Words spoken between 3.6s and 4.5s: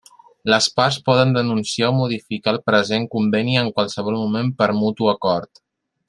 en qualsevol moment